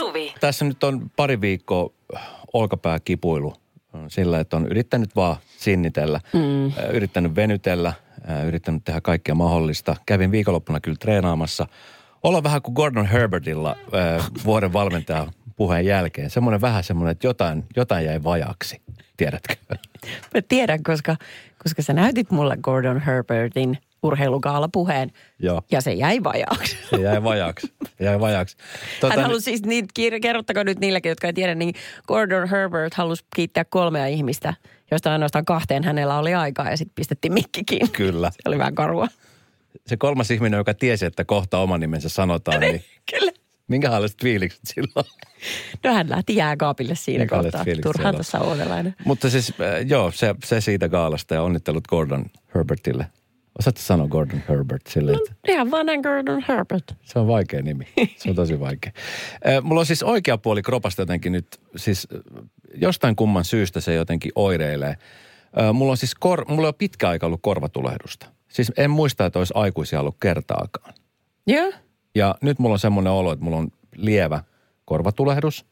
[0.00, 0.34] Suvi.
[0.40, 1.90] Tässä nyt on pari viikkoa
[2.52, 3.54] olkapää kipuilu
[4.08, 6.72] sillä, että on yrittänyt vaan sinnitellä, mm.
[6.92, 7.92] yrittänyt venytellä,
[8.46, 9.96] yrittänyt tehdä kaikkea mahdollista.
[10.06, 11.66] Kävin viikonloppuna kyllä treenaamassa.
[12.22, 13.76] Olla vähän kuin Gordon Herbertilla
[14.44, 15.26] vuoden valmentaja
[15.56, 16.30] puheen jälkeen.
[16.30, 18.82] Semmoinen vähän semmoinen, että jotain, jotain jäi vajaksi.
[19.16, 19.54] Tiedätkö?
[20.34, 21.16] Mä tiedän, koska,
[21.62, 25.10] koska sä näytit mulle Gordon Herbertin urheilukaalapuheen.
[25.38, 25.62] Joo.
[25.70, 26.76] Ja se jäi vajaaksi.
[26.90, 27.72] Se jäi vajaaksi.
[28.00, 28.56] Jäi vajaaksi.
[29.00, 29.86] Tota, Hän halusi siis, niin,
[30.22, 31.74] kerrottako nyt niillekin, jotka ei tiedä, niin
[32.06, 34.54] Gordon Herbert halusi kiittää kolmea ihmistä,
[34.90, 37.90] joista ainoastaan kahteen hänellä oli aikaa ja sitten pistettiin mikkikin.
[37.92, 38.30] Kyllä.
[38.30, 39.08] Se oli vähän karua.
[39.86, 42.84] Se kolmas ihminen, joka tiesi, että kohta oman nimensä sanotaan, niin...
[43.10, 43.32] Kyllä.
[43.68, 45.06] Minkälaiset fiilikset silloin?
[45.84, 47.64] No hän lähti jääkaapille siinä kohtaa.
[47.82, 48.94] Turhaan oodelainen.
[49.04, 53.06] Mutta siis äh, joo, se, se siitä gaalasta ja onnittelut Gordon Herbertille.
[53.58, 55.34] Osaatko sanoa Gordon Herbert silleen, että...
[55.48, 56.94] No, ihan vaan Gordon Herbert.
[57.02, 57.84] Se on vaikea nimi.
[58.16, 58.92] Se on tosi vaikea.
[59.62, 62.08] Mulla on siis oikea puoli kropasta jotenkin nyt, siis
[62.74, 64.96] jostain kumman syystä se jotenkin oireilee.
[65.72, 68.26] Mulla on siis kor, mulla on pitkä aika ollut korvatulehdusta.
[68.48, 70.94] Siis en muista, että olisi aikuisia ollut kertaakaan.
[71.46, 71.60] Joo.
[71.62, 71.80] Yeah.
[72.14, 74.44] Ja nyt mulla on semmoinen olo, että mulla on lievä
[74.84, 75.66] korvatulehdus.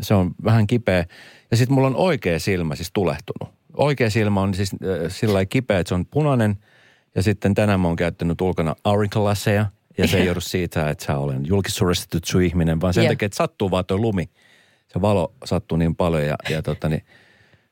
[0.00, 1.04] Se on vähän kipeä.
[1.50, 3.54] Ja sitten mulla on oikea silmä siis tulehtunut.
[3.76, 6.56] Oikea silmä on siis äh, sillä kipeä, että se on punainen.
[7.18, 9.66] Ja sitten tänään mä oon käyttänyt ulkona aurinkolasseja.
[9.98, 13.12] Ja se ei joudu siitä, että sä olen julkisuudestettu ihminen, vaan sen yeah.
[13.12, 14.30] takia, että sattuu vaan tuo lumi.
[14.88, 17.04] Se valo sattuu niin paljon ja, ja tota niin,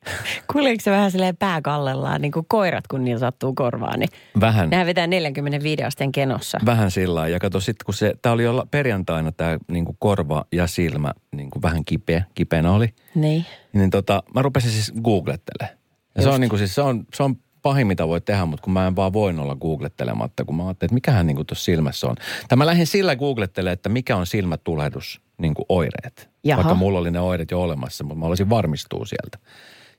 [0.53, 4.09] Kuuliko se vähän silleen pääkallellaan, niin kuin koirat, kun niillä sattuu korvaan, niin
[4.41, 4.71] vähän.
[4.71, 6.59] nehän vetää 45 asteen kenossa.
[6.67, 10.45] Vähän sillä Ja kato sitten, kun se, tämä oli jo perjantaina tämä niin kuin korva
[10.53, 12.89] ja silmä niin kuin vähän kipeä, kipeänä oli.
[13.15, 13.47] Niin.
[13.73, 15.79] Niin tota, mä rupesin siis googlettelemaan.
[16.17, 17.37] Ja se on, niin kuin, siis, se, on, se on
[17.67, 20.89] pahin, mitä voi tehdä, mutta kun mä en vaan voin olla googlettelematta, kun mä ajattelin,
[20.89, 22.17] että mikähän niin tuossa silmässä on.
[22.49, 26.31] Tai mä lähdin sillä googlettelemaan, että mikä on silmätulehdus niin kuin oireet.
[26.45, 26.63] Jaha.
[26.63, 29.39] Vaikka mulla oli ne oireet jo olemassa, mutta mä olisin varmistua sieltä.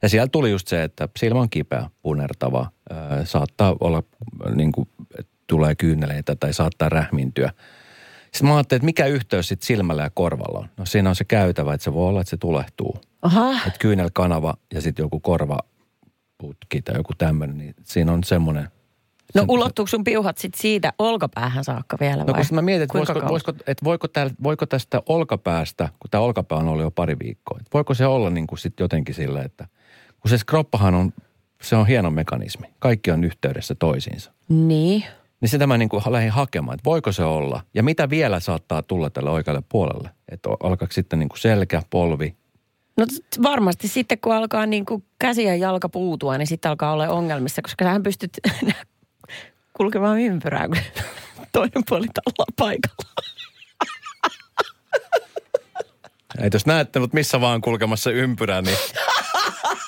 [0.02, 2.72] Ja siellä tuli just se, että silmä on kipeä, punertava,
[3.24, 4.04] saattaa olla
[4.56, 4.90] niin kuin,
[5.48, 7.52] tulee kyyneleitä tai saattaa rähmintyä.
[8.24, 10.70] Sitten mä ajattelin, että mikä yhteys sitten silmällä ja korvalla on.
[10.78, 13.02] No siinä on se käytävä, että se voi olla, että se tulehtuu.
[13.22, 13.52] Aha.
[13.52, 15.60] Että kyynelkanava ja sitten joku korva
[16.38, 18.68] putki tai joku tämmöinen, niin siinä on semmoinen.
[19.36, 22.26] No ulottuuko sun piuhat sitten siitä olkapäähän saakka vielä vai?
[22.26, 26.24] No kun mä mietin, että voisiko, voisiko, että voiko, tää, voiko tästä olkapäästä, kun tämä
[26.24, 29.44] olkapää on ollut jo pari viikkoa, että voiko se olla niin kuin sitten jotenkin sillä,
[29.44, 29.68] että
[30.20, 31.14] kun se skroppahan on,
[31.62, 32.68] se on hieno mekanismi.
[32.80, 34.32] Kaikki on yhteydessä toisiinsa.
[34.50, 35.04] Niin.
[35.42, 37.62] Niin sitä mä niin kuin lähdin hakemaan, että voiko se olla.
[37.74, 40.10] Ja mitä vielä saattaa tulla tälle oikealle puolelle.
[40.30, 42.36] Että alkaako sitten niin kuin selkä, polvi.
[42.98, 43.06] No
[43.44, 47.62] varmasti sitten kun alkaa niin kuin käsi ja jalka puutua, niin sitten alkaa olla ongelmissa,
[47.62, 48.38] koska sähän pystyt
[49.78, 50.78] kulkemaan ympyrää, kun
[51.54, 53.10] toinen puoli ollaan paikalla.
[56.42, 58.78] Ei jos näette, mutta missä vaan kulkemassa ympyrää, niin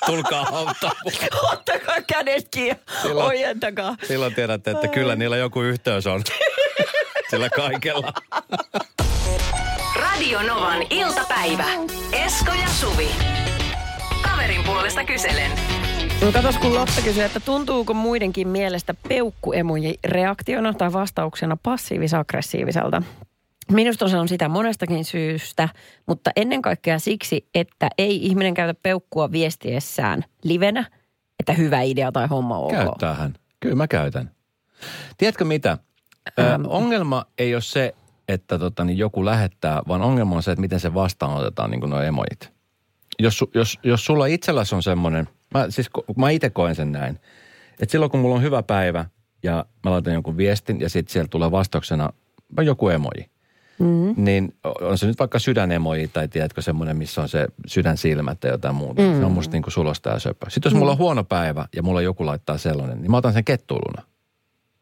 [0.06, 0.92] tulkaa auttaa
[1.52, 3.96] Ottakaa kädet kiinni, silloin, ojentakaa.
[4.08, 6.22] Silloin tiedätte, että kyllä niillä joku yhteys on.
[7.30, 8.12] Sillä kaikella.
[10.20, 11.64] Radio Novan iltapäivä.
[12.12, 13.08] Esko ja Suvi.
[14.22, 15.50] Kaverin puolesta kyselen.
[16.24, 23.02] No katos, kun Lotta kysyy, että tuntuuko muidenkin mielestä peukkuemuji reaktiona tai vastauksena passiivis-aggressiiviselta?
[23.72, 25.68] Minusta se on sitä monestakin syystä,
[26.06, 30.84] mutta ennen kaikkea siksi, että ei ihminen käytä peukkua viestiessään livenä,
[31.38, 33.34] että hyvä idea tai homma on Käyttää hän.
[33.60, 34.30] Kyllä mä käytän.
[35.18, 35.78] Tiedätkö mitä?
[36.38, 36.64] Ähm.
[36.64, 37.94] Ö, ongelma ei ole se,
[38.32, 41.90] että tota, niin joku lähettää, vaan ongelma on se, että miten se vastaanotetaan niin kuin
[41.90, 42.52] nuo emojit.
[43.18, 47.18] Jos, jos, jos sulla itselläsi on semmoinen, mä, siis mä itse koen sen näin,
[47.80, 49.04] että silloin kun mulla on hyvä päivä
[49.42, 52.10] ja mä laitan jonkun viestin ja sitten sieltä tulee vastauksena
[52.62, 53.30] joku emoji–
[53.80, 54.14] mm.
[54.16, 58.74] niin on se nyt vaikka sydänemoji tai tiedätkö semmoinen, missä on se sydänsilmät tai jotain
[58.74, 59.02] muuta.
[59.02, 59.18] Mm.
[59.18, 60.50] Se on musta niin kuin sulosta ja söpö.
[60.50, 60.78] Sitten jos mm.
[60.78, 64.02] mulla on huono päivä ja mulla joku laittaa sellainen, niin mä otan sen kettuiluna.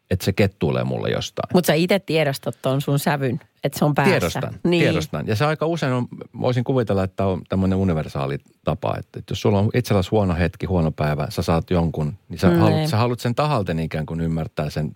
[0.09, 1.49] Että se kettuilee mulle jostain.
[1.53, 4.11] Mutta sä itse tiedostat ton sun sävyn, että se on päässä.
[4.11, 4.81] Tiedostan, niin.
[4.83, 5.27] tiedostan.
[5.27, 6.07] Ja se aika usein on,
[6.41, 10.65] voisin kuvitella, että on tämmöinen universaali tapa, että, että jos sulla on itselläsi huono hetki,
[10.65, 12.57] huono päivä, sä saat jonkun, niin sä, mm.
[12.57, 14.95] haluat, sä haluat sen tahalten ikään kuin ymmärtää sen,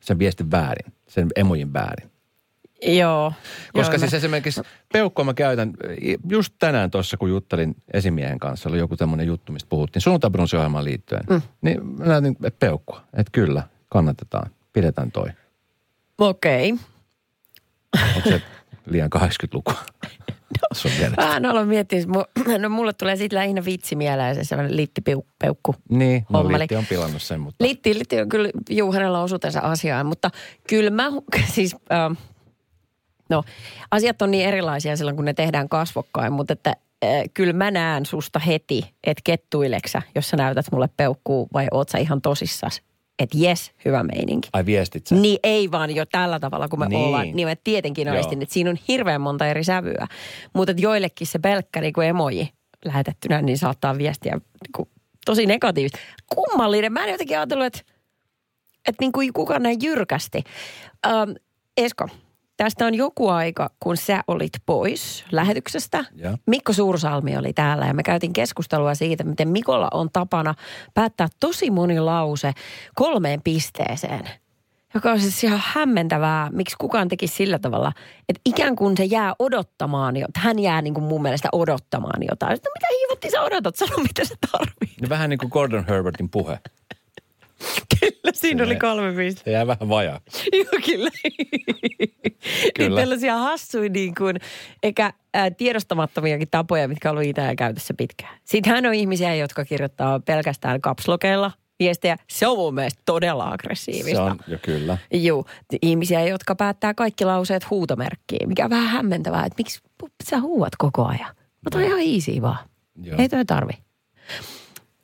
[0.00, 2.12] sen viestin väärin, sen emojin väärin.
[2.86, 3.32] Joo.
[3.72, 4.16] Koska joo, siis mä...
[4.16, 4.60] esimerkiksi
[4.92, 5.72] peukkoa mä käytän,
[6.28, 11.22] just tänään tuossa kun juttelin esimiehen kanssa, oli joku tämmöinen juttu, mistä puhuttiin sunnuntaibronsiohjelmaan liittyen,
[11.30, 11.42] mm.
[11.60, 13.62] niin mä näytin peukkua, että kyllä,
[13.92, 15.28] kannatetaan, pidetään toi.
[16.18, 16.72] Okei.
[16.72, 16.84] Okay.
[18.16, 18.42] Onko se
[18.86, 19.74] liian 80-lukua?
[21.16, 22.00] Vähän aloin miettiä,
[22.58, 25.74] no mulle tulee siitä lähinnä vitsi mieleen se sellainen littipeukku.
[25.88, 27.64] Niin, no litti on pilannut sen, mutta...
[27.64, 30.30] Litti, litti on kyllä, juu, hänellä osuutensa asiaan, mutta
[30.68, 31.08] kyllä mä,
[31.54, 31.76] siis...
[31.92, 32.16] Äh,
[33.28, 33.42] No,
[33.90, 38.06] asiat on niin erilaisia silloin, kun ne tehdään kasvokkain, mutta että äh, kyllä mä näen
[38.06, 42.82] susta heti, että kettuileksä, jos sä näytät mulle peukkuu vai oot sä ihan tosissas.
[43.18, 44.48] Että jes, hyvä meininki.
[44.52, 45.14] Ai viestit sä?
[45.14, 47.00] Niin ei vaan jo tällä tavalla, kun me Niin.
[47.00, 47.28] ollaan.
[47.32, 48.16] Niin mä tietenkin Joo.
[48.16, 50.06] aistin, että siinä on hirveän monta eri sävyä.
[50.52, 52.52] Mutta joillekin se pelkkä niin kuin emoji
[52.84, 54.88] lähetettynä, niin saattaa viestiä niin kuin,
[55.24, 55.98] tosi negatiivista.
[56.34, 56.92] Kummallinen.
[56.92, 57.80] Mä en jotenkin ajatellut, että,
[58.88, 60.42] että niin kuin kukaan näin jyrkästi.
[61.06, 61.30] Ähm,
[61.76, 62.08] Esko,
[62.62, 66.04] tästä on joku aika, kun sä olit pois lähetyksestä.
[66.14, 66.36] Joo.
[66.46, 70.54] Mikko Suursalmi oli täällä ja me käytiin keskustelua siitä, miten Mikolla on tapana
[70.94, 72.52] päättää tosi moni lause
[72.94, 74.28] kolmeen pisteeseen.
[74.94, 77.92] Joka on siis ihan hämmentävää, miksi kukaan teki sillä tavalla,
[78.28, 82.56] että ikään kuin se jää odottamaan, jo- hän jää niin kuin mun mielestä odottamaan jotain.
[82.56, 84.96] Sitten, mitä hiivotti sä odotat, sano mitä se tarvii.
[85.02, 86.58] No vähän niin kuin Gordon Herbertin puhe.
[88.02, 89.50] Kyllä, siinä oli Se- kolme pistettä.
[89.50, 90.20] Jää vähän vajaa.
[90.52, 91.10] Joo, kyllä.
[92.74, 92.88] Kyllä.
[92.88, 94.36] Niin tällaisia hassuja niin kuin,
[94.82, 98.38] eikä ää, tiedostamattomiakin tapoja, mitkä on ollut itään käytössä pitkään.
[98.44, 102.16] Sittenhän on ihmisiä, jotka kirjoittaa pelkästään kapslokeilla viestejä.
[102.30, 104.10] Se on mun mielestä todella aggressiivista.
[104.16, 104.98] Se on, jo kyllä.
[105.12, 105.44] Joo,
[105.82, 109.80] ihmisiä, jotka päättää kaikki lauseet huutomerkkiin, mikä on vähän hämmentävää, että miksi
[110.30, 111.34] sä huuat koko ajan.
[111.64, 112.58] No toi on ihan easy vaan.
[113.02, 113.16] Joo.
[113.18, 113.72] Ei toi tarvi.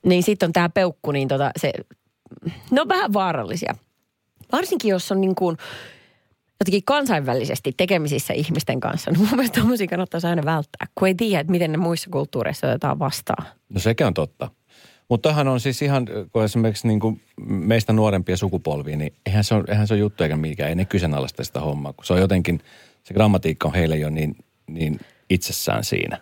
[0.07, 1.73] Niin sitten on tämä peukku, niin tota, se,
[2.71, 3.75] ne on vähän vaarallisia.
[4.53, 5.57] Varsinkin jos on niin kuin
[6.61, 11.41] jotenkin kansainvälisesti tekemisissä ihmisten kanssa, niin mun mielestä tommosia kannattaisi aina välttää, kun ei tiedä,
[11.41, 13.47] että miten ne muissa kulttuureissa otetaan vastaan.
[13.69, 14.51] No sekin on totta.
[15.09, 19.55] Mutta toihan on siis ihan, kun esimerkiksi niin kuin meistä nuorempia sukupolvia, niin eihän se,
[19.55, 20.69] on, eihän se ole juttu eikä mikään.
[20.69, 22.61] Ei ne kyseenalaista sitä hommaa, kun se on jotenkin,
[23.05, 24.37] se grammatiikka on heille jo niin,
[24.67, 26.19] niin itsessään siinä.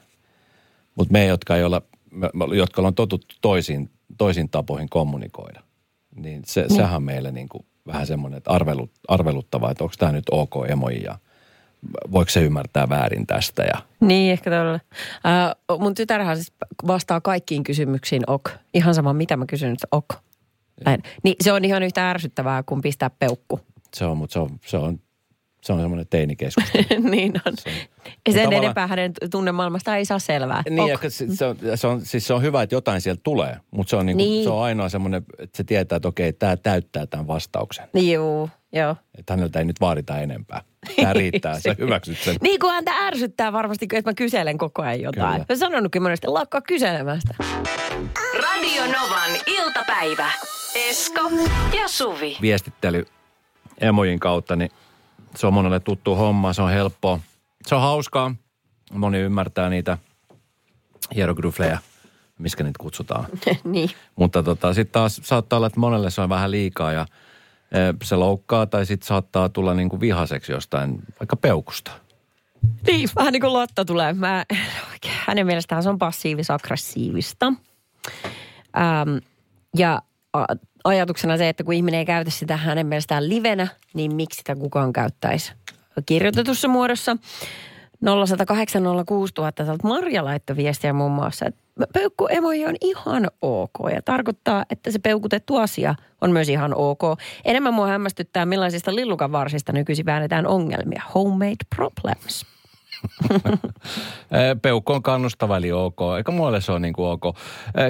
[0.95, 5.63] Mutta me, jotka ei olla, me- jotka ollaan totuttu toisiin, toisiin tapoihin kommunikoida,
[6.17, 6.77] niin, se, niin.
[6.77, 10.55] sehän on meille niin kuin vähän semmoinen, että arvelut, arveluttavaa, että onko tämä nyt ok
[10.69, 11.19] emoji ja
[12.13, 14.75] voiko se ymmärtää väärin tästä ja Niin, ehkä todella.
[14.75, 16.53] Äh, mun tytärhän siis
[16.87, 18.51] vastaa kaikkiin kysymyksiin ok.
[18.75, 20.09] Ihan sama, mitä mä kysyn, että ok.
[21.23, 23.61] Niin se on ihan yhtä ärsyttävää kuin pistää peukku.
[23.95, 25.01] se on, mutta se on, se on,
[25.67, 26.85] se on semmoinen teinikeskustelu.
[27.11, 27.53] niin on.
[27.67, 27.73] Ja
[28.33, 30.63] sen tavallaan- enempää hänen tunnemaailmasta ei saa selvää.
[30.71, 31.03] Niin, Ok.
[31.05, 33.91] ja se, se, on, se, on, siis se on hyvä, että jotain sieltä tulee, mutta
[33.91, 34.45] se on, niinku, Niin.
[34.45, 37.89] se on ainoa semmoinen, että se tietää, että okei, tämä täyttää tämän vastauksen.
[37.95, 38.97] Joo, joo.
[39.19, 40.63] Että häneltä ei nyt vaadita enempää.
[40.97, 42.37] Tämä riittää, sä hyväksyt sen.
[42.41, 45.33] Niin kuin häntä ärsyttää varmasti, että mä kyselen koko ajan jotain.
[45.33, 45.47] Kyllä.
[45.49, 47.35] Mä sanonutkin monesti, lakkaa kyselemästä.
[48.43, 50.31] Radio Novan iltapäivä.
[50.89, 51.31] Esko
[51.81, 52.37] ja Suvi.
[52.43, 53.07] Viestittely
[53.81, 54.71] emojin kautta, niin
[55.37, 57.21] se on monelle tuttu homma, se on helppoa.
[57.67, 58.35] Se on hauskaa,
[58.93, 59.99] moni ymmärtää niitä
[61.15, 61.79] hieroglyflejä,
[62.39, 63.27] miskä niitä kutsutaan.
[63.65, 63.91] niin.
[64.17, 67.07] Mutta tota, sitten taas saattaa olla, että monelle se on vähän liikaa ja
[67.73, 71.91] e, se loukkaa tai sitten saattaa tulla niinku vihaseksi jostain, vaikka peukusta.
[72.87, 74.13] Niin, vähän niin kuin Lotta tulee.
[74.13, 74.45] Mä,
[75.27, 77.53] hänen mielestään se on passiivis-aggressiivista.
[78.77, 79.17] Ähm,
[79.77, 80.03] ja
[80.85, 84.93] ajatuksena se, että kun ihminen ei käytä sitä hänen mielestään livenä, niin miksi sitä kukaan
[84.93, 85.53] käyttäisi
[86.07, 87.17] kirjoitetussa muodossa.
[87.17, 87.19] 0806000
[89.55, 91.61] täältä Marja laittoi viestiä muun muassa, että
[91.93, 97.03] peukku emoji on ihan ok ja tarkoittaa, että se peukutettu asia on myös ihan ok.
[97.45, 101.03] Enemmän mua hämmästyttää, millaisista lillukanvarsista nykyisin väännetään ongelmia.
[101.15, 102.47] Homemade problems.
[104.63, 107.37] Peukku on kannustava eli ok, eikä mulle se on niin kuin ok.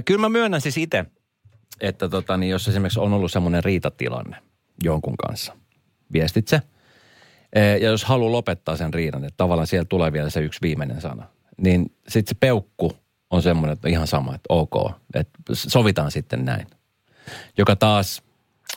[0.05, 1.05] Kyllä mä myönnän siis itse,
[1.81, 4.37] että tota, niin jos esimerkiksi on ollut semmoinen riitatilanne
[4.85, 5.57] jonkun kanssa,
[6.13, 6.63] viestit se.
[7.53, 11.01] E, Ja jos haluaa lopettaa sen riidan, että tavallaan siellä tulee vielä se yksi viimeinen
[11.01, 12.97] sana, niin sitten se peukku
[13.31, 16.67] on semmoinen, että ihan sama, että ok, että sovitaan sitten näin.
[17.59, 18.23] Joka taas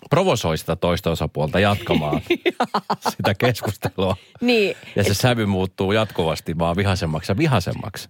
[0.10, 2.22] provosoi sitä toista osapuolta jatkamaan
[3.18, 4.18] sitä keskustelua.
[4.42, 8.10] Niin, Ja se sävy muuttuu jatkuvasti vaan vihasemmaksi ja vihasemmaksi.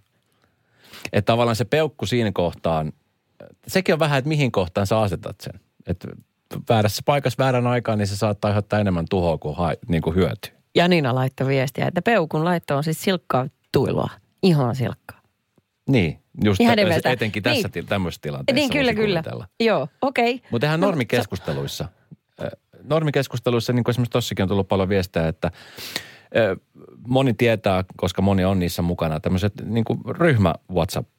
[1.14, 2.94] Että tavallaan se peukku siinä kohtaan,
[3.70, 5.60] sekin on vähän, että mihin kohtaan sä asetat sen.
[5.88, 6.08] Että
[6.70, 10.52] väärässä paikassa väärän aikaan, niin se saattaa aiheuttaa enemmän tuhoa kuin, ha, niin kuin hyötyä.
[10.76, 14.10] Janina laittoi viestiä, että peukun laitto on siis silkkaa tuilua.
[14.44, 15.22] Ihan silkkaa.
[15.90, 17.12] Niin, just Ihan tä- nimeltä.
[17.12, 17.72] etenkin tässä Niin.
[17.76, 17.86] niin.
[17.86, 18.56] tämmöisessä tilanteessa.
[18.60, 19.22] Niin, kyllä, kyllä.
[19.22, 19.48] kuvitella.
[19.60, 20.36] Joo, okei.
[20.36, 20.48] Okay.
[20.52, 21.88] Mutta eihän normikeskusteluissa,
[22.42, 22.50] äh,
[22.84, 25.52] normikeskusteluissa, niin kuin esimerkiksi tossakin on tullut paljon viestejä, että
[27.08, 31.10] moni tietää, koska moni on niissä mukana, tämmöiset niin kuin ryhmä WhatsApp,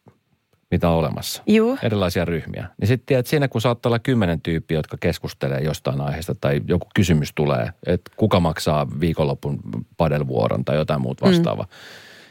[0.71, 1.43] mitä on olemassa.
[1.47, 1.79] Juu.
[1.83, 2.69] Erilaisia ryhmiä.
[2.81, 6.87] Niin sitten tiedät, siinä kun saattaa olla kymmenen tyyppiä, jotka keskustelee jostain aiheesta tai joku
[6.95, 9.61] kysymys tulee, että kuka maksaa viikonlopun
[9.97, 11.65] padelvuoron tai jotain muuta vastaavaa.
[11.65, 11.71] Mm.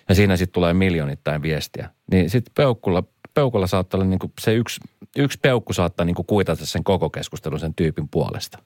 [0.10, 1.90] Ja siinä sitten tulee miljoonittain viestiä.
[2.12, 3.04] Niin sitten peukulla,
[3.34, 4.82] peukulla saattaa olla niin kuin se yksi,
[5.18, 8.60] yksi peukku saattaa niin kuin kuitata sen koko keskustelun sen tyypin puolesta.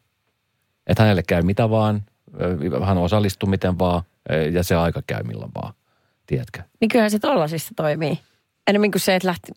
[0.87, 2.03] Että hänelle käy mitä vaan,
[2.83, 4.03] hän osallistuu miten vaan.
[4.51, 5.73] Ja se aika käy milloin vaan,
[6.27, 6.61] tiedätkö?
[6.79, 8.19] Niin kyllähän se tollasissa toimii.
[8.67, 9.51] Enemmän kuin se, että lähti,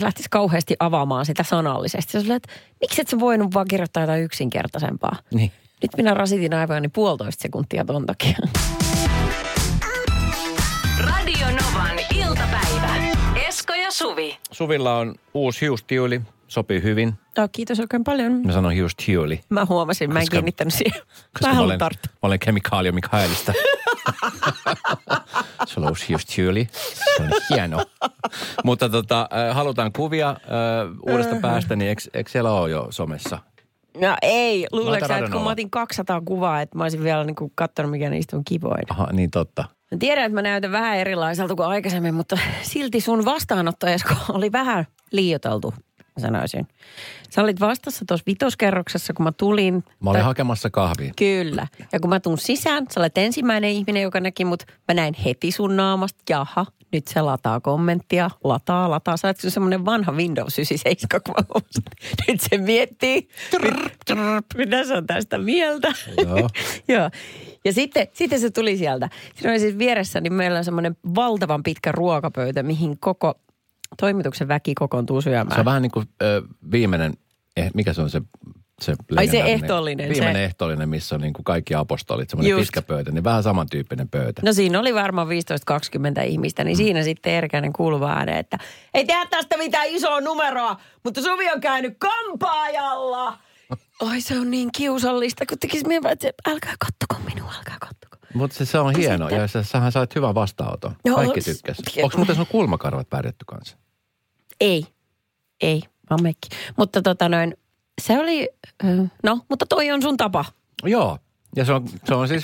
[0.00, 2.12] lähtisi kauheasti avaamaan sitä sanallisesti.
[2.12, 5.16] Se on että miksi et sä voinut vaan kirjoittaa jotain yksinkertaisempaa?
[5.34, 5.52] Niin.
[5.82, 8.36] Nyt minä rasitin aivojani puolitoista sekuntia ton takia.
[10.98, 12.94] Radio Novan iltapäivä.
[13.48, 14.38] Esko ja Suvi.
[14.52, 17.14] Suvilla on uusi hiustiuli, sopii hyvin.
[17.38, 18.32] Oh, kiitos oikein paljon.
[18.46, 19.40] Mä sanon hiustiuli.
[19.48, 21.02] Mä huomasin, mä en Koska- kiinnittänyt siihen.
[21.32, 22.12] Koska Mä mä olen, tarttua.
[22.12, 23.52] mä olen kemikaalio Mikaelista.
[25.76, 26.68] On uusi hiustiuli.
[27.16, 27.84] Se on hieno.
[28.64, 30.36] Mutta tota, äh, halutaan kuvia äh,
[31.12, 33.38] uudesta päästä, niin eikö, eikö siellä ole jo somessa?
[34.00, 37.24] No ei, Laita luuleeko sä, että kun mä otin 200 kuvaa, että mä olisin vielä
[37.24, 38.84] niinku katsonut, mikä niistä on kivoin.
[38.90, 39.64] Aha, niin totta.
[39.90, 44.52] Mä tiedän, että mä näytän vähän erilaiselta kuin aikaisemmin, mutta silti sun vastaanotto, Esko, oli
[44.52, 45.74] vähän liioteltu,
[46.18, 46.68] sanoisin.
[47.30, 49.74] Sä olit vastassa tuossa vitoskerroksessa, kun mä tulin.
[49.74, 51.12] Mä olin Tai- hakemassa kahvia.
[51.16, 51.66] Kyllä.
[51.92, 54.62] Ja kun mä tuun sisään, sä olet ensimmäinen ihminen, joka näki mut.
[54.88, 59.16] Mä näin heti sun naamasta, jaha, nyt se lataa kommenttia, lataa, lataa.
[59.16, 61.82] Sä oot semmoinen vanha Windows 97, kun mä huomasin.
[62.28, 63.28] Nyt se miettii,
[63.62, 65.92] mit- trrr, mitä se on tästä mieltä.
[66.26, 66.48] Joo.
[66.98, 67.10] Joo.
[67.64, 69.08] Ja sitten, sitten se tuli sieltä.
[69.34, 73.34] Siinä oli siis vieressä, niin meillä on semmoinen valtavan pitkä ruokapöytä, mihin koko
[74.00, 75.54] toimituksen väki kokoontuu syömään.
[75.54, 77.12] Se on vähän niin kuin ö, viimeinen,
[77.56, 78.22] eh, mikä se on se
[78.82, 82.82] se Ai se ehtoollinen, Viimeinen se- ehtoollinen, missä on niin kuin kaikki apostolit, semmoinen pitkä
[82.82, 84.42] pöytä, niin vähän samantyyppinen pöytä.
[84.44, 88.58] No siinä oli varmaan 15-20 ihmistä, niin siinä sitten Erkäinen kuuluva ääne, että
[88.94, 93.38] ei tehdä tästä mitään isoa numeroa, mutta Suvi on käynyt kampaajalla.
[94.10, 98.11] Ai se on niin kiusallista, kun tekisi mieltä, että älkää kattoko minua, älkää kattoko.
[98.34, 100.96] Mutta se, se on hieno sitten- ja sä, sähän sait hyvän vastaanoton.
[101.04, 101.76] Joo, Kaikki s- tykkäs.
[102.02, 103.76] Onko muuten sun kulmakarvat pärjätty kanssa?
[104.60, 104.86] Ei,
[105.60, 106.48] ei, oon mekki.
[106.76, 107.56] Mutta tota noin,
[108.00, 108.48] se oli,
[109.22, 110.44] no, mutta toi on sun tapa.
[110.84, 111.18] Joo.
[111.56, 112.42] Ja se on, se on siis,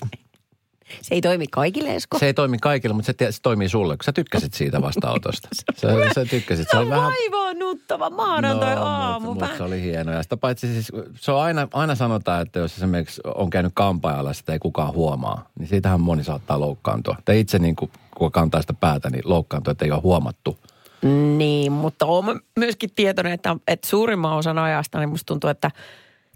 [1.03, 2.19] Se ei toimi kaikille, Esko.
[2.19, 5.49] se ei toimi kaikille, mutta se, tie- se toimii sulle, kun sä tykkäsit siitä vastaanotosta.
[5.77, 6.67] Sä, sä tykkäsit.
[6.67, 7.05] Se Se on vähän...
[7.05, 9.27] vaivaannuttava maanantai-aamu.
[9.27, 10.13] No, mutta, Vähän- se oli hieno.
[10.13, 14.33] Ja sitä paitsi siis, se on aina, aina sanotaan, että jos esimerkiksi on käynyt kampaajalla,
[14.33, 17.17] sitä ei kukaan huomaa, niin siitähän moni saattaa loukkaantua.
[17.25, 20.59] Tai itse niin kuin, kun kantaa sitä päätä, niin loukkaantua, että ei ole huomattu.
[21.37, 25.71] Niin, mutta olen myöskin tietoinen, että, että suurimman osan ajasta niin musta tuntuu, että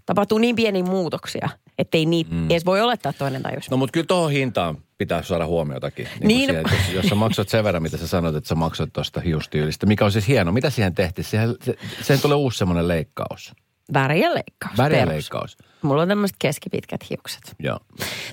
[0.05, 2.45] tapahtuu niin pieniä muutoksia, ettei niitä mm.
[2.49, 3.71] edes voi olettaa toinen tajus.
[3.71, 6.07] No mutta kyllä tuohon hintaan pitää saada huomiotakin.
[6.19, 6.49] Niin, Niin.
[6.49, 9.85] Siihen, jos, jos sä maksat sen verran, mitä sä sanoit, että sä maksat tuosta hiustyylistä,
[9.85, 10.51] mikä on siis hieno.
[10.51, 11.25] Mitä siihen tehtiin?
[11.25, 13.53] Siihen, se, siihen tulee uusi semmoinen leikkaus.
[13.93, 14.77] Väriä leikkaus.
[14.77, 15.57] Väriä leikkaus.
[15.81, 17.55] Mulla on tämmöiset keskipitkät hiukset.
[17.59, 17.79] Joo.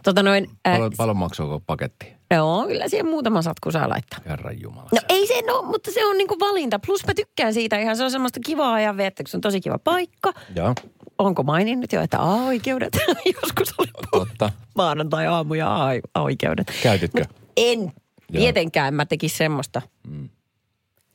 [0.04, 2.06] Tota noin, äh, Paljon, paljon paketti?
[2.34, 4.18] joo, kyllä siihen muutama satku saa laittaa.
[4.28, 4.88] Herran Jumala.
[4.92, 6.78] No ei se no, mutta se on niinku valinta.
[6.86, 9.78] Plus mä tykkään siitä ihan, se on semmoista kivaa ajanviettä, kun se on tosi kiva
[9.78, 10.32] paikka.
[10.56, 10.74] Joo,
[11.20, 12.98] Onko maininnut jo, että A-oikeudet?
[13.42, 14.52] Joskus oli totta.
[14.74, 15.74] maanantai-aamu ja
[16.14, 16.72] A-oikeudet.
[16.82, 17.24] Käytitkö?
[17.28, 17.92] Mut en.
[18.32, 19.82] Tietenkään mä tekisin semmoista.
[20.06, 20.28] Mm.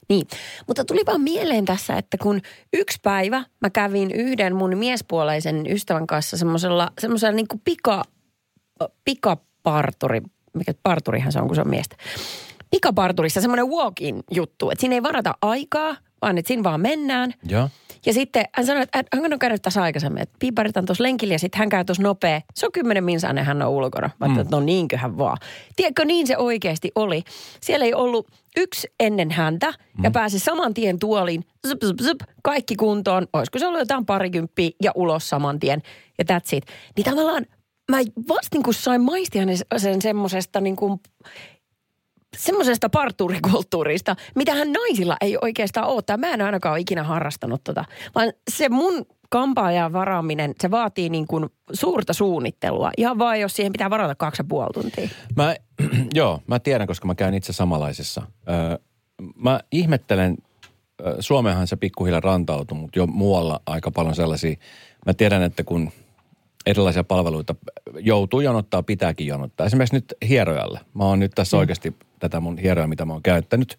[0.10, 0.28] Niin,
[0.68, 2.42] mutta tuli vaan mieleen tässä, että kun
[2.74, 8.04] yksi päivä mä kävin yhden mun miespuoleisen ystävän kanssa semmoisella, semmoisella niin kuin pika,
[9.06, 10.22] pikaparturi,
[10.54, 11.96] mikä parturihan se on, kun se on miestä.
[12.72, 17.34] Pikaparturissa semmoinen walk-in juttu, että siinä ei varata aikaa, vaan että siinä vaan mennään.
[17.50, 17.70] Joo.
[18.06, 21.34] Ja sitten hän sanoi, että hän on käynyt tässä aikaisemmin, että piiparit on tuossa lenkillä
[21.34, 22.42] ja sitten hän käy tuossa nopea.
[22.56, 24.10] Se on kymmenen minsainen, hän on ulkona.
[24.20, 24.40] Mä mm.
[24.40, 25.38] että no niinköhän vaan.
[25.76, 27.24] Tiedätkö, niin se oikeasti oli.
[27.62, 30.04] Siellä ei ollut yksi ennen häntä mm.
[30.04, 31.46] ja pääsi saman tien tuoliin.
[31.68, 33.28] Zup, zup, zup, kaikki kuntoon.
[33.34, 35.82] Olisiko se ollut jotain parikymppiä ja ulos saman tien.
[36.18, 36.66] Ja that's it.
[36.96, 37.46] Niin tavallaan
[37.92, 37.98] mä
[38.28, 39.44] vasta niin kuin sain maistia
[39.78, 41.00] sen semmoisesta niin kuin
[42.38, 46.01] semmoisesta parturikulttuurista, mitähän naisilla ei oikeastaan ole.
[46.01, 47.86] Tai mä en ainakaan ole ikinä harrastanut tota.
[48.15, 52.92] Vaan se mun kampaajan varaaminen, se vaatii niin kuin suurta suunnittelua.
[52.98, 55.10] Ihan vaan, jos siihen pitää varata kaksi ja puoli tuntia.
[55.36, 55.56] Mä,
[56.13, 58.22] joo, mä tiedän, koska mä käyn itse samanlaisessa.
[58.50, 58.77] Öö,
[59.36, 60.38] mä ihmettelen,
[61.06, 64.56] ö, Suomeenhan se pikkuhiljaa rantautui, mutta jo muualla aika paljon sellaisia.
[65.06, 65.92] Mä tiedän, että kun
[66.65, 67.56] erilaisia palveluita
[68.00, 69.65] joutuu jonottaa, pitääkin jonottaa.
[69.65, 70.80] Esimerkiksi nyt hierojalle.
[70.94, 71.60] Mä oon nyt tässä mm.
[71.60, 71.96] oikeasti
[72.29, 73.77] tätä mun hieroja, mitä mä oon käyttänyt,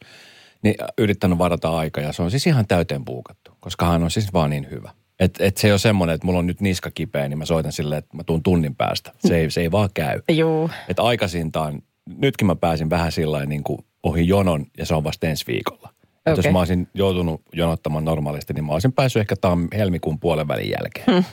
[0.62, 4.32] niin yrittänyt varata aikaa ja se on siis ihan täyteen puukattu, koska hän on siis
[4.32, 4.90] vaan niin hyvä.
[5.20, 7.72] Et, et se ei ole semmoinen, että mulla on nyt niska kipeä, niin mä soitan
[7.72, 9.12] silleen, että mä tuun tunnin päästä.
[9.18, 10.20] Se ei, se ei vaan käy.
[10.28, 10.70] Joo.
[10.88, 11.82] Että aikaisintaan,
[12.18, 15.88] nytkin mä pääsin vähän sillä niin kuin ohi jonon ja se on vasta ensi viikolla.
[15.88, 16.32] Okay.
[16.32, 16.48] Okei.
[16.48, 20.70] Jos mä olisin joutunut jonottamaan normaalisti, niin mä olisin päässyt ehkä tam helmikuun puolen välin
[20.70, 21.06] jälkeen.
[21.06, 21.24] Hmm.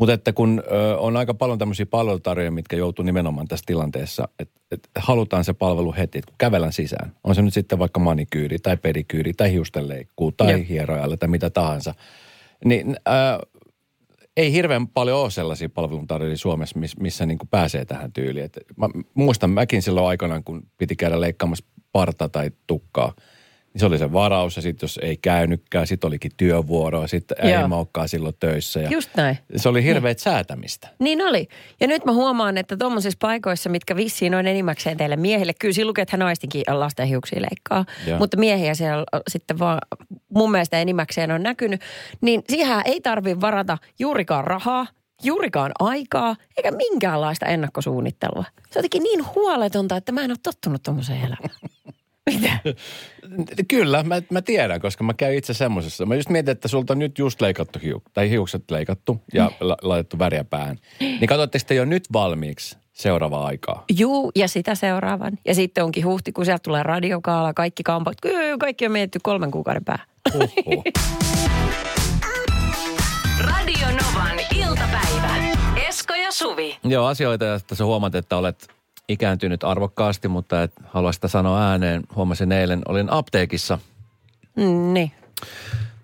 [0.00, 4.60] Mutta että kun ö, on aika paljon tämmöisiä palvelutarjoajia, mitkä joutuu nimenomaan tässä tilanteessa, että
[4.70, 7.12] et halutaan se palvelu heti, että kun kävellään sisään.
[7.24, 10.60] On se nyt sitten vaikka manikyyri tai pedikyyri tai hiustenleikkuu tai Joo.
[10.68, 11.94] hierojalle tai mitä tahansa.
[12.64, 13.38] Niin äh,
[14.36, 18.44] ei hirveän paljon ole sellaisia palveluntarjoajia Suomessa, miss, missä niin kuin pääsee tähän tyyliin.
[18.44, 23.14] Et mä muistan mäkin silloin aikanaan, kun piti käydä leikkaamassa parta tai tukkaa,
[23.72, 27.56] niin se oli se varaus ja sitten jos ei käynytkään, sitten olikin työvuoroa, sitten ei
[27.56, 28.80] olekaan silloin töissä.
[28.80, 29.38] Ja Just näin.
[29.56, 30.88] Se oli hirveät säätämistä.
[30.98, 31.48] Niin oli.
[31.80, 35.88] Ja nyt mä huomaan, että tuommoisissa paikoissa, mitkä vissiin on enimmäkseen teille miehille, kyllä siinä
[35.88, 38.18] lukee, että naistinkin lasten hiuksia leikkaa, Joo.
[38.18, 39.78] mutta miehiä siellä sitten vaan
[40.28, 41.80] mun mielestä enimmäkseen on näkynyt,
[42.20, 44.86] niin siihen ei tarvi varata juurikaan rahaa,
[45.22, 48.44] juurikaan aikaa, eikä minkäänlaista ennakkosuunnittelua.
[48.70, 51.54] Se on jotenkin niin huoletonta, että mä en ole tottunut tuommoiseen elämään.
[52.34, 52.58] Mitä?
[53.68, 56.06] Kyllä, mä, mä tiedän, koska mä käyn itse semmoisessa.
[56.06, 59.76] Mä just mietin, että sulta on nyt just leikattu hiuk, tai hiukset leikattu ja la,
[59.82, 60.78] laitettu väriä päähän.
[61.00, 63.84] Niin katsotteko te jo nyt valmiiksi seuraavaa aikaa?
[63.98, 65.38] Juu, ja sitä seuraavan.
[65.44, 68.16] Ja sitten onkin huhtikuun, sieltä tulee radiokaala, kaikki kampat.
[68.22, 70.06] Kyllä, kaikki on mietitty kolmen kuukauden päähän.
[73.40, 75.36] Radio Novan iltapäivä.
[75.88, 76.76] Esko ja Suvi.
[76.84, 78.68] Joo, asioita, että sä huomaat, että olet
[79.10, 82.02] ikääntynyt arvokkaasti, mutta et halua sitä sanoa ääneen.
[82.16, 83.78] Huomasin eilen, olin apteekissa.
[84.56, 85.12] Mm, niin.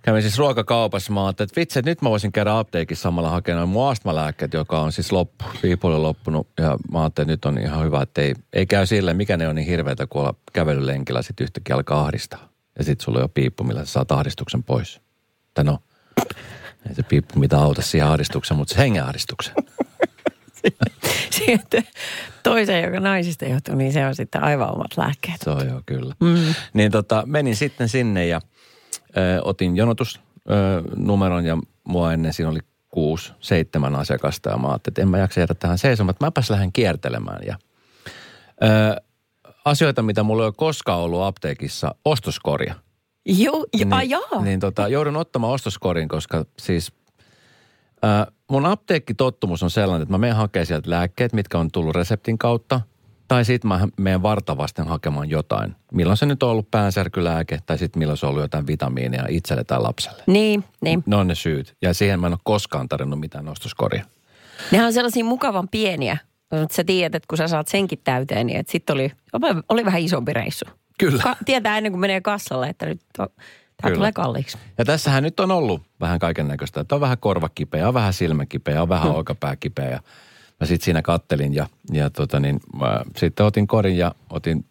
[0.02, 1.12] Kävin siis ruokakaupassa.
[1.12, 4.80] Mä ajattelin, että vitsi, että nyt mä voisin käydä apteekissa samalla hakemaan mun astmalääkkeet, joka
[4.80, 6.48] on siis loppu, viipuli loppunut.
[6.58, 9.48] Ja mä ajattelin, että nyt on ihan hyvä, että ei, ei käy sille, mikä ne
[9.48, 12.48] on niin hirveätä, kun olla kävelylenkillä sitten yhtäkkiä alkaa ahdistaa.
[12.78, 15.00] Ja sitten sulla on jo piippu, millä sä saat ahdistuksen pois.
[15.54, 15.78] Tai no,
[16.88, 19.54] ei se piippu mitä auta siihen ahdistukseen, mutta se hengenahdistuksen.
[21.46, 21.85] Sitten
[22.42, 25.40] toisen, joka naisista johtuu, niin se on sitten aivan omat lääkkeet.
[25.44, 26.14] Se on joo, kyllä.
[26.20, 26.54] Mm.
[26.73, 28.40] Niin tota, menin sitten sinne ja
[29.16, 35.02] ö, otin jonotusnumeron ja mua ennen siinä oli kuusi, seitsemän asiakasta ja mä ajattelin, että
[35.02, 37.40] en mä jaksa jäädä tähän seisomaan, että mäpäs lähden kiertelemään.
[37.46, 37.56] Ja,
[38.62, 39.00] ö,
[39.64, 42.75] asioita, mitä mulla ei ole koskaan ollut apteekissa, ostoskorja.
[43.25, 44.42] Joo, ja, niin, jaa.
[44.42, 46.92] niin tota, joudun ottamaan ostoskorin, koska siis
[48.02, 52.38] ää, mun apteekkitottumus on sellainen, että mä menen hakemaan sieltä lääkkeet, mitkä on tullut reseptin
[52.38, 52.80] kautta.
[53.28, 55.76] Tai sitten mä menen vartavasten hakemaan jotain.
[55.92, 59.64] Milloin se nyt on ollut päänsärkylääke tai sitten milloin se on ollut jotain vitamiinia itselle
[59.64, 60.23] tai lapselle.
[60.26, 61.02] Niin, niin.
[61.06, 61.76] Ne on ne syyt.
[61.82, 64.04] Ja siihen mä en ole koskaan tarjonnut mitään ostoskoria.
[64.71, 66.16] Nehän on sellaisia mukavan pieniä.
[66.73, 69.10] Sä tiedät, että kun sä saat senkin täyteen, niin että sitten oli,
[69.68, 70.64] oli vähän isompi reissu.
[70.99, 71.23] Kyllä.
[71.23, 73.28] Ka- tietää ennen kuin menee kassalle, että nyt on,
[73.82, 73.97] tämä Kyllä.
[73.97, 74.58] tulee kalliiksi.
[74.78, 76.80] Ja tässähän nyt on ollut vähän kaiken näköistä.
[76.80, 79.91] Että on vähän korvakipeä, on vähän silmäkipeä, on vähän olkapääkipeä.
[79.91, 80.00] Ja
[80.60, 84.65] mä sitten siinä kattelin ja, ja tota niin, mä sitten otin korin ja otin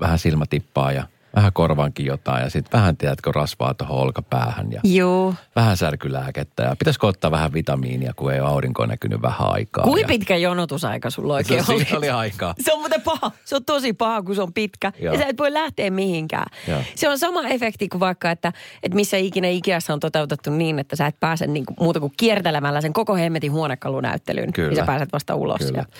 [0.00, 2.42] vähän silmätippaa ja vähän korvaankin jotain.
[2.42, 5.34] Ja sitten vähän, tiedätkö, rasvaa tuohon olkapäähän ja Joo.
[5.56, 6.62] vähän särkylääkettä.
[6.62, 9.84] Ja pitäisikö ottaa vähän vitamiinia, kun ei ole aurinko näkynyt vähän aikaa.
[9.84, 11.84] Kuinka ja pitkä jonotusaika sulla se, oikein oli?
[11.84, 12.54] siinä oli aikaa.
[12.60, 13.30] Se on muuten paha.
[13.44, 14.92] Se on tosi paha, kun se on pitkä.
[15.00, 15.14] Joo.
[15.14, 16.46] Ja sä et voi lähteä mihinkään.
[16.68, 16.80] Joo.
[16.94, 20.96] Se on sama efekti kuin vaikka, että, että missä ikinä Ikeassa on toteutettu niin, että
[20.96, 24.52] sä et pääse niin kuin, muuta kuin kiertelemällä sen koko hemmetin huonekalunäyttelyyn.
[24.52, 24.68] Kyllä.
[24.68, 25.58] Niin sä pääset vasta ulos.
[25.58, 25.72] Kyllä.
[25.72, 25.92] sieltä.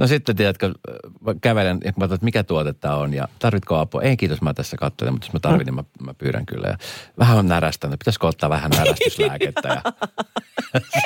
[0.00, 0.72] No sitten, tiedätkö,
[1.40, 4.02] kävelen ja mä että mikä tuote tämä on ja tarvitko apua?
[4.02, 6.68] Ei kiitos, mä tässä katselen, mutta jos mä tarvin, niin mä, mä pyydän kyllä.
[6.68, 6.78] Ja
[7.18, 9.68] vähän on närästänyt, pitäisikö ottaa vähän närästyslääkettä.
[9.68, 9.82] Ja...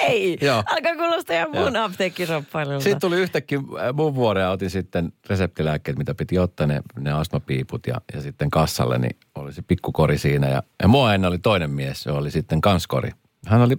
[0.08, 0.62] Ei, Joo.
[0.66, 2.84] alkaa kuulostaa ihan mun apteekkisoppailulta.
[2.84, 7.12] Sitten tuli yhtäkkiä äh, mun vuoro ja otin sitten reseptilääkkeet, mitä piti ottaa, ne, ne
[7.12, 10.48] astmapiiput ja, ja sitten kassalle, niin oli se pikkukori siinä.
[10.48, 13.10] Ja, ja mua ennen oli toinen mies, se oli sitten kanskori.
[13.46, 13.76] Hän oli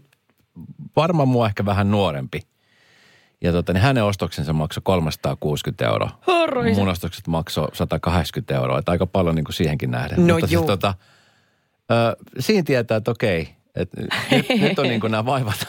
[0.95, 2.41] varmaan mua ehkä vähän nuorempi.
[3.45, 6.19] Ja tota, niin hänen ostoksensa maksoi 360 euroa.
[6.27, 6.79] Horroisa.
[6.79, 10.27] Mun ostokset maksoi 180 euroa, että aika paljon niin kuin siihenkin nähden.
[10.27, 10.63] No Mutta juu.
[10.63, 10.93] siis, tota,
[11.91, 15.67] ö, siinä tietää, että okei, että nyt, nyt on niin kuin nämä vaivat,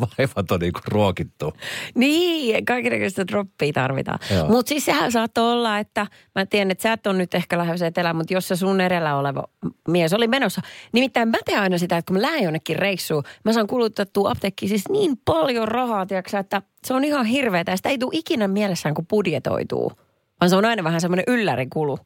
[0.18, 1.52] vaivat on niin kuin ruokittu.
[1.94, 4.18] Niin, kaikenlaista droppia tarvitaan.
[4.48, 7.86] Mutta siis sehän saattoi olla, että mä tiedän, että sä et ole nyt ehkä lähdössä
[7.86, 9.44] etelään, mutta jos se sun edellä oleva
[9.88, 10.62] mies oli menossa.
[10.92, 14.68] Nimittäin mä teen aina sitä, että kun mä lähden jonnekin reissuun, mä saan kulutettua apteekkiin
[14.68, 17.70] siis niin paljon rahaa, tiiäksä, että se on ihan hirveetä.
[17.70, 19.92] Ja sitä ei tule ikinä mielessään, kun budjetoituu.
[20.40, 21.98] Vaan se on aina vähän semmoinen yllärikulu.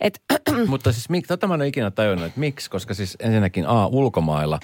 [0.00, 0.22] Et,
[0.66, 3.86] Mutta siis miksi, tota mä en ole ikinä tajunnut, että miksi, koska siis ensinnäkin A,
[3.86, 4.60] ulkomailla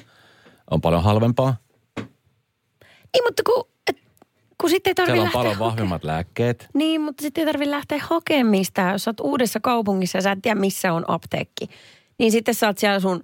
[0.70, 1.56] on paljon halvempaa.
[3.16, 3.96] Niin, mutta kun, et,
[4.60, 6.68] kun sitten ei tarvitse Siellä on paljon hake- vahvemmat lääkkeet.
[6.74, 8.92] Niin, mutta sitten ei tarvitse lähteä hakemaan mistään.
[8.92, 11.68] Jos oot uudessa kaupungissa ja sä et tiedä, missä on apteekki.
[12.18, 13.22] Niin sitten sä oot siellä sun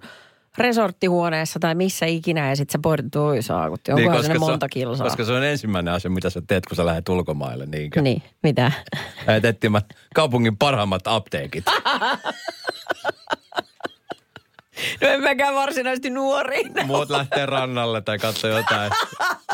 [0.57, 5.07] resorttihuoneessa tai missä ikinä ja sitten sä pohdit, oi saakut, onkohan niin, sinne monta kilsaa.
[5.07, 7.65] koska se on ensimmäinen asia, mitä sä teet, kun sä lähdet ulkomaille.
[7.65, 8.01] Niinkö?
[8.01, 8.71] Niin, mitä?
[9.27, 9.83] Lähdet etsimään
[10.15, 11.65] kaupungin parhaimmat apteekit.
[15.01, 16.63] No en mäkään varsinaisesti nuori.
[16.83, 18.91] Muut lähtee rannalle tai katsoo jotain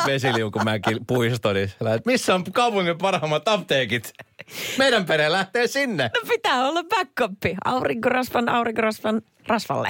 [0.05, 4.13] vesiliukumäki puisto, niin sä lähdet, missä on kaupungin parhaimmat apteekit?
[4.77, 6.03] Meidän perhe lähtee sinne.
[6.03, 7.55] No pitää olla backupi.
[7.65, 9.89] Aurinkorasvan, aurinkorasvan, rasvalle.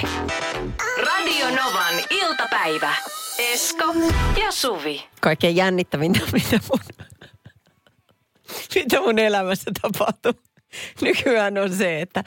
[1.06, 2.94] Radio Novan iltapäivä.
[3.40, 3.94] Esko
[4.42, 5.06] ja Suvi.
[5.22, 6.80] Kaikkein jännittävintä, mitä mun,
[8.76, 10.34] mitä mun elämässä tapahtuu
[11.02, 12.24] nykyään on se, että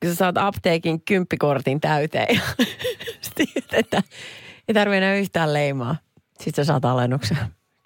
[0.00, 2.40] kun sä saat apteekin kymppikortin täyteen
[3.34, 4.02] tiedät, että
[4.68, 5.96] ei tarvitse enää yhtään leimaa.
[6.40, 7.38] Sitten sä saat alennuksen.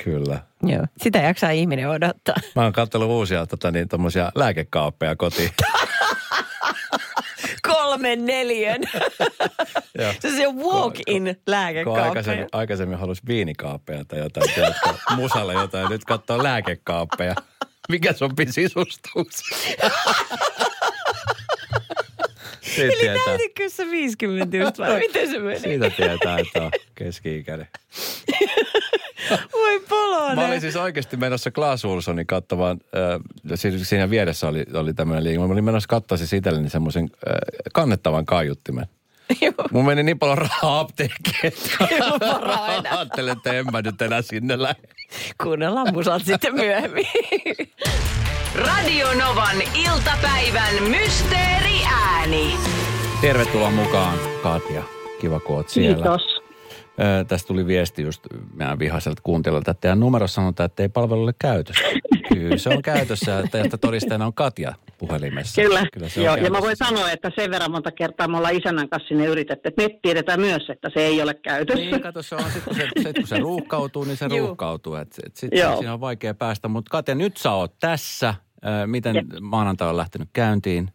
[0.05, 0.39] Kyllä.
[0.63, 0.87] Joo.
[1.03, 2.35] Sitä jaksaa ihminen odottaa.
[2.57, 5.51] Mä oon katsellut uusia tota, niin, tommosia lääkekaappeja kotiin.
[7.69, 8.81] Kolmen neljän.
[10.21, 12.01] Se on se walk-in Kun lääkekaappi.
[12.03, 17.35] aikaisemmin, aikaisemmin halusi viinikaappeja tai jotain, tiedätkö, musalle jotain, nyt katsoo lääkekaappeja.
[17.89, 19.55] Mikä sopii sisustuksi?
[22.75, 25.61] Siitä Eli tietää, näytitkö sä 50 just vai miten se meni?
[25.61, 27.69] siitä tietää, että on keski-ikäinen.
[29.53, 30.39] Voi polonen.
[30.39, 33.21] Mä olin siis oikeasti menossa Klaas Olssonin katsomaan, äh,
[33.55, 35.39] siis siinä vieressä oli, oli tämmöinen liike.
[35.39, 37.35] Mä olin menossa katsoa siis itselleni semmoisen äh,
[37.73, 38.87] kannettavan kaiuttimen.
[39.41, 39.69] Joo.
[39.71, 41.71] Mun meni niin paljon rahaa apteekkiin, että
[42.91, 44.89] ajattelin, että en mä nyt enää sinne lähde.
[45.43, 47.07] Kuunnellaan musat sitten myöhemmin.
[48.55, 52.57] Radio Novan iltapäivän mysteeriääni.
[53.21, 54.83] Tervetuloa mukaan, Katja.
[55.21, 55.95] Kiva, kun oot siellä.
[55.95, 56.42] Kiitos.
[57.29, 61.35] Tästä tuli viesti just meidän vihaiselta kuuntelijalta, että teidän numero sanotaan, että ei palvelu ole
[61.39, 61.83] käytössä.
[62.35, 65.63] Kyllä se on käytössä, että, että todisteena on Katja puhelimessa.
[65.63, 68.37] Kyllä, Kyllä se on Joo, ja mä voin sanoa, että sen verran monta kertaa me
[68.37, 71.85] ollaan isännän kanssa sinne yritetty, että me tiedetään myös, että se ei ole käytössä.
[71.85, 74.39] Niin, kato, se on sit, kun se, sit, kun se ruuhkautuu, niin se Juu.
[74.39, 74.95] ruuhkautuu.
[74.95, 75.77] Et, et sit, Joo.
[75.77, 76.69] siinä on vaikea päästä.
[76.69, 78.35] Mutta Katja, nyt sä oot tässä.
[78.87, 79.27] Miten Jep.
[79.41, 80.89] maanantai on lähtenyt käyntiin?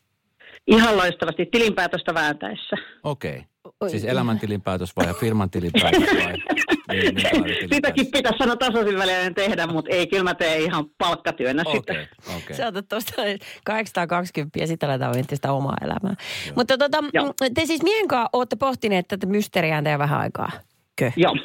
[0.68, 2.76] Ihan loistavasti tilinpäätöstä vääntäessä.
[3.04, 3.44] Okei.
[3.82, 6.34] Oi, Siis elämäntilinpäätös vai firman tilinpäätös vai?
[6.92, 7.76] Niin, minkälainen tilinpäätös?
[7.76, 11.94] Sitäkin pitäisi sanoa tasaisin välillä tehdä, mutta ei, kyllä mä teen ihan palkkatyönä sitä.
[11.94, 12.56] Okei, okei.
[12.56, 13.22] Sä otat tuosta
[13.66, 16.16] 820 ja sitten aletaan miettiä sitä omaa elämää.
[16.56, 17.34] Mutta tota, Joo.
[17.54, 20.52] te siis miehen kanssa olette pohtineet tätä mysteeriääntä jo vähän aikaa.
[20.96, 21.12] Kö?
[21.16, 21.36] Joo,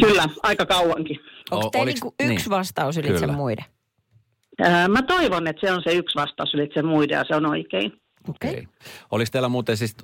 [0.00, 1.20] kyllä, aika kauankin.
[1.50, 2.50] Onko teillä niinku yksi niin.
[2.50, 3.32] vastaus ylitse Kyllä.
[3.32, 3.64] muiden?
[4.60, 7.92] Ää, mä toivon, että se on se yksi vastaus ylitse muiden ja se on oikein.
[8.28, 8.50] Okei.
[8.50, 8.66] Okei.
[9.10, 9.96] Oliko teillä muuten siis,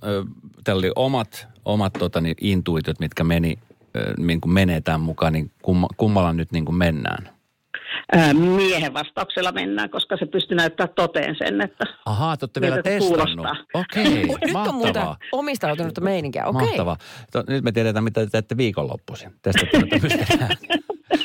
[0.64, 3.58] teillä oli omat, omat tota, niin, intuitiot, mitkä meni,
[4.18, 7.30] niin kuin menee tämän mukaan, niin kumma, kummalla nyt niin kuin mennään?
[8.12, 12.82] Ää, miehen vastauksella mennään, koska se pystyy näyttämään toteen sen, että Ahaa, te olette vielä
[12.82, 13.16] testannut.
[13.36, 13.56] kuulostaa?
[13.74, 15.16] Okei, Nyt on mahtavaa.
[15.32, 16.46] omistautunutta meininkiä.
[16.46, 16.66] Okei.
[16.66, 16.96] Mahtavaa.
[17.32, 19.34] To, nyt me tiedetään, mitä te teette viikonloppuisin.
[20.02, 20.48] Mysteeriä.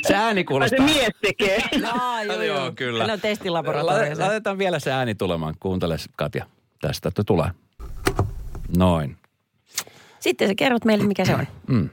[0.07, 0.85] Se ääni tai se kuulostaa.
[0.85, 1.57] mies tekee.
[1.99, 2.57] Aa, joo, joo.
[2.57, 3.03] Joo, kyllä.
[3.13, 4.23] On testilaboratoriossa.
[4.23, 5.53] Laite- Laitetaan vielä se ääni tulemaan.
[5.59, 6.45] Kuuntele Katja
[6.81, 7.49] tästä, että tulee.
[8.77, 9.17] Noin.
[10.25, 11.47] Sitten sä kerrot meille, mikä se on.
[11.67, 11.89] Mm.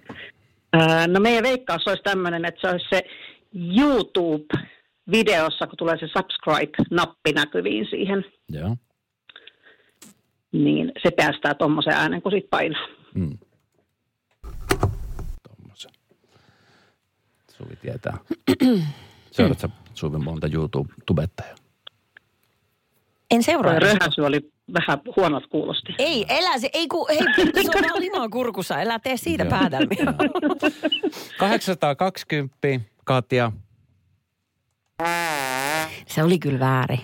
[0.72, 3.02] Ää, No meidän veikkaus olisi tämmöinen, että se olisi se
[3.54, 8.76] YouTube-videossa, kun tulee se subscribe-nappi näkyviin siihen, Joo.
[10.52, 12.86] niin se päästää tuommoisen äänen, kun sit painaa.
[13.14, 13.38] Mm.
[15.48, 15.90] Tommosen.
[17.56, 18.18] Suvi tietää.
[19.30, 21.56] Seuraatko sä Suvi monta YouTube-tubettajaa?
[23.32, 23.78] En seuraa.
[23.78, 24.40] Röhäsy oli
[24.74, 25.94] vähän huonot kuulosti.
[25.98, 27.18] Ei, elä se, ei kun, hei,
[27.64, 30.04] se on vaan limaa kurkussa, elä tee siitä päätelmiä.
[31.38, 32.58] 820,
[33.04, 33.52] Katja.
[36.06, 37.00] Se oli kyllä väärin.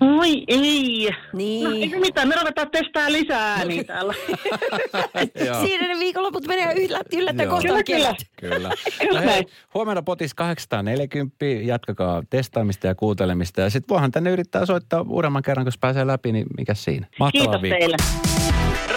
[0.00, 1.08] Oi ei.
[1.32, 1.64] Niin.
[1.64, 4.14] No, ei se mitään, me ruvetaan testaa lisää ääniä täällä.
[5.46, 5.60] Joo.
[5.60, 6.74] Siinä ne viikonloput menee
[7.12, 7.56] yllättäen Joo.
[7.56, 8.14] kohtaan Kyllä.
[8.40, 8.70] Kyllä.
[9.00, 9.44] Kyllä No hei, näin.
[9.74, 13.60] huomenna potis 840, jatkakaa testaamista ja kuuntelemista.
[13.60, 17.06] Ja sitten voihan tänne yrittää soittaa uudemman kerran, kun pääsee läpi, niin mikä siinä?
[17.18, 17.78] Mahtavaa Kiitos viikkoa.
[17.78, 17.96] teille.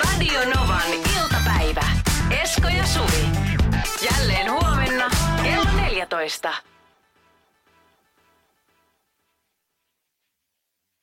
[0.03, 0.81] Radio Novan
[1.21, 1.85] iltapäivä.
[2.43, 3.25] Esko ja Suvi.
[4.11, 5.09] Jälleen huomenna
[5.43, 6.53] kello 14.